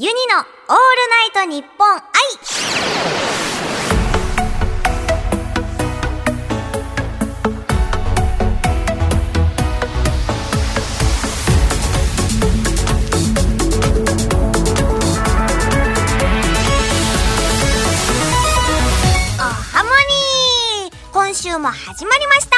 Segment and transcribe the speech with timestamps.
[0.00, 0.46] ユニのオール
[1.10, 2.00] ナイトニッポン愛
[19.36, 20.94] おハモニー。
[21.12, 22.56] 今週も始まりました。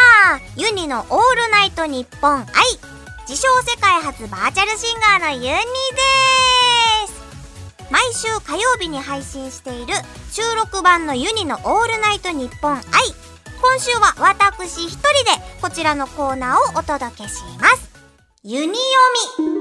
[0.57, 2.46] ユニのオールナイトニッポン愛
[3.27, 6.30] 自称世界初バーチャルシンガーのユニです。
[7.91, 9.95] 毎週火曜日に配信している
[10.30, 12.82] 収録版のユニのオールナイトニッポン愛
[13.60, 15.10] 今週は私一人で
[15.60, 17.91] こちらのコーナーをお届けします
[18.42, 18.79] ユニ読
[19.38, 19.60] み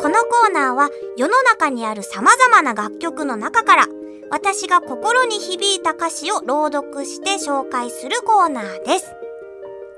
[0.00, 3.86] このコーナーは世の中にある様々な楽曲の中から
[4.30, 9.06] 私が心に響いた歌詞を朗読して紹介するコーナーです。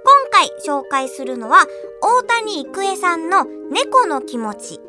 [0.04, 1.64] 今回紹介するのは
[2.02, 4.80] 大谷育恵さんの猫の気持ち。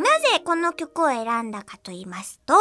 [0.00, 2.54] なぜこの曲を選んだかと言いますと、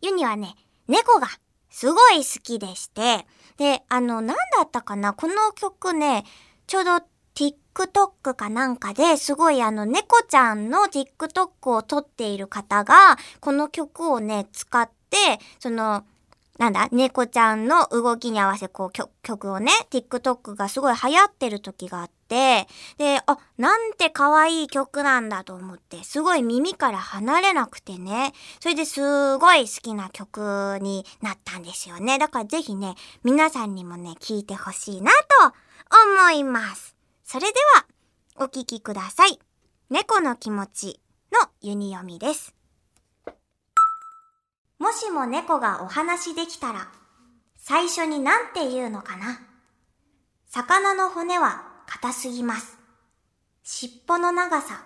[0.00, 0.54] ユニはね、
[0.88, 1.28] 猫が
[1.70, 6.24] すごい好きでして、で、あの、なんだったかなこの曲ね、
[6.66, 6.90] ちょうど
[7.34, 15.16] TikTok かなんかですごいあの猫ちゃんの TikTok を撮っている方がこの曲をね使って
[15.58, 16.04] その
[16.62, 22.68] なんだ猫ちゃんの動きに合わせこう曲曲をね TikTok がすごい流行ってる時があって
[22.98, 35.54] であなんて可愛い曲なんだと思ってすごい耳から離れなくてねそれですごい好きな曲になったんですよねだからぜひね皆さんにもね聴いてほしいなと
[36.24, 37.86] 思いますそれでは、
[38.44, 39.38] お聞きください。
[39.88, 41.00] 猫の気持ち
[41.32, 42.61] のユニ読みです。
[44.92, 46.86] もしも猫がお話できたら、
[47.56, 49.40] 最初に何て言うのかな
[50.50, 52.76] 魚の骨は硬すぎます。
[53.62, 54.84] 尻尾の長さ、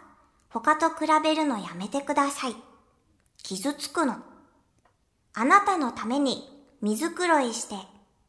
[0.49, 2.55] 他と比べるのやめてください。
[3.43, 4.19] 傷つくの。
[5.35, 6.49] あなたのために
[6.81, 7.75] 水黒いして、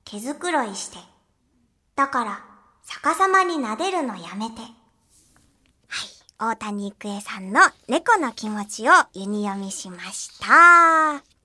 [0.04, 0.98] 毛づくろいして。
[1.96, 2.44] だから、
[2.88, 4.62] 逆さまに撫でるのやめて。
[4.62, 4.74] はい。
[6.40, 11.37] 大谷育恵さんの猫の気持ちをユニ読みしました。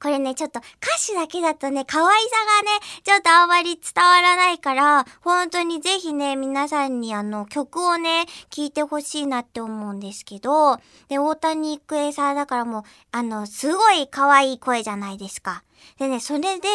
[0.00, 12.82] これね、ちょっと歌詞だけだとね、可愛さがね、ちょっとあんまり伝わらないから、本当にぜひね、皆さんにあの曲をね、聴いてほしいなって思うんですけど、で、大谷育恵さんだからもう、
[13.12, 15.64] あの、すごい可愛い声じゃないですか。
[15.98, 16.68] でね、それで、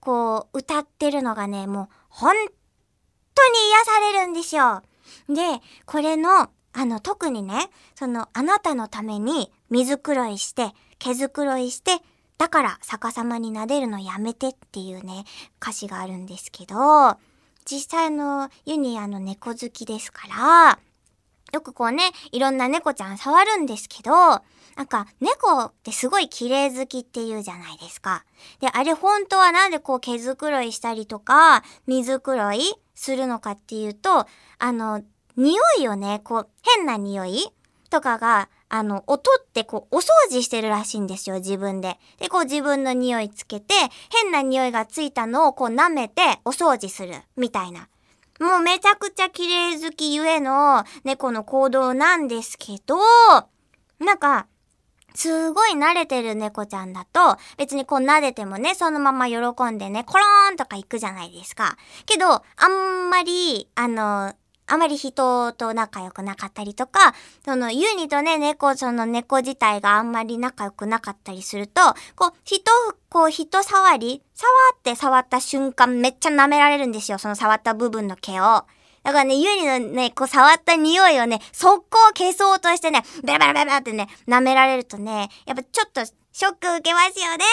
[0.00, 2.34] こう、歌ってるのがね、もう、本
[3.34, 4.82] 当に癒されるんですよ。
[5.28, 12.02] で、これの、あの、特にね、その、あなたのために水黒いして、毛づくろいして、
[12.38, 15.24] だから逆さまに撫でるのやめてっていうね、
[15.60, 17.16] 歌詞があるんですけど、
[17.64, 20.78] 実際のユニアの猫好きですから、
[21.52, 28.24] よくこうね、いろんな猫ちゃん触るんですけど、なんか猫ってすごい綺麗好きって言うじゃないですか。
[28.60, 32.60] で、あれ本当はなんでこう毛づくろいしたりとか、水黒い
[32.94, 34.26] するのかっていうと、
[34.58, 35.02] あの、
[35.36, 37.48] 匂いをね、こう変な匂い
[37.88, 41.98] とかが、あの、を取ってこうお掃除してるらしいんですよ、自分で。
[42.18, 43.74] で、こう自分の匂いつけて、
[44.22, 47.88] 変な匂いがついたのをこう舐めてお掃除する、みたいな。
[48.40, 52.96] もうめちゃくちゃ綺麗好きゆえの猫の行動なんですけど、
[53.98, 54.46] なんか、
[55.14, 59.38] すごい慣れてる猫ちゃんだと、別にこう撫でてもね、そのまま喜
[59.70, 61.78] んでね、コローンとか行くじゃないですか。
[62.04, 64.34] けど、あんまり、あの、
[64.68, 71.80] あまり人と仲良くなかったりとか、その、ユニとね、猫、その猫自体があんまり仲良くなかったりすると、
[72.16, 72.70] こう、人、
[73.08, 77.18] こう、人触り触って触った瞬間めっちゃ舐められるんですよ。
[77.18, 78.64] その触った部分の毛を。
[79.06, 87.44] だからね、ユニのね、こう触った匂いをね、速攻消そうとしてね、ベラベラベラってね、舐められるとね、やっぱちょっとショック受けますよね。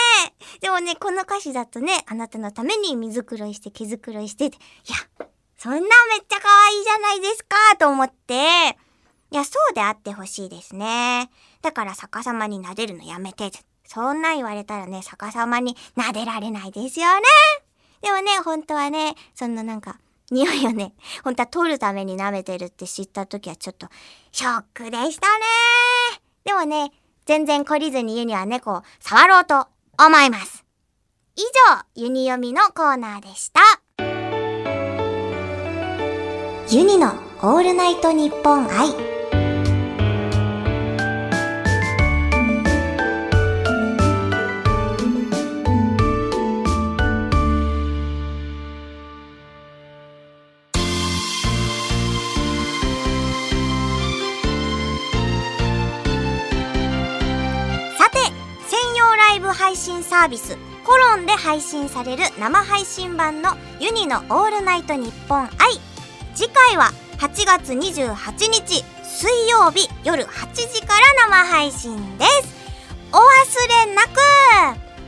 [0.61, 5.27] でもね、この歌詞だとね、あなたのために水黒いして毛づくろいして、いや、
[5.63, 5.87] そんなめっ
[6.27, 8.37] ちゃ可愛いじゃないですか、と思って、い
[9.33, 11.29] や、そうであってほしいですね。
[11.61, 13.49] だから逆さまに撫でるのやめて。
[13.85, 17.21] そんな言われたらね、逆さまに撫でられないですよね。
[18.01, 19.99] でもね、本当はね、そんななんか、
[20.31, 20.93] 匂いをね、
[21.23, 23.87] 本当は取るために舐めてるって知った時はちょっと
[24.33, 25.45] ショックでしたね。
[26.43, 26.91] でもね、
[27.25, 30.65] 全然懲りずにユニは猫を触ろうと思います。
[31.37, 33.82] 以上、ユニ読みのコーナーでした。
[36.73, 38.89] ユニのオールナイトニッポン愛。
[38.89, 38.89] さ
[58.09, 58.17] て
[58.65, 65.92] 専用ライブ配信サービスコロンで配信される生配信版のユニのオールナイトニッポン愛。
[66.35, 72.53] 次回は8月28日水曜日夜8時から生配信です。
[73.11, 74.09] お忘れなく。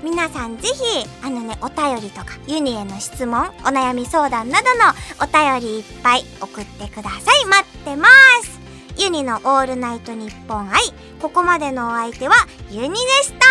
[0.04, 7.46] 皆さんぜひあのねお便りとかユニへの質問お悩み相談などのお便りいっぱい送ってください。
[7.48, 8.08] 待ってま
[8.44, 8.60] す。
[8.98, 10.82] ユニのオールナイトニッポン愛
[11.22, 12.36] ここまでのお相手は
[12.70, 13.46] ユニでした。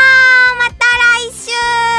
[0.59, 0.87] また
[1.21, 1.94] 来週。